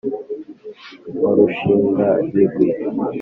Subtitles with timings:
[1.21, 2.67] wa rushingabigwi